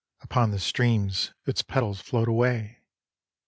[0.21, 2.79] Upon the streams its petals float away.